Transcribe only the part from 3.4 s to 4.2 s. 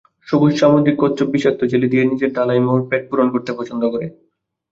পছন্দ করে।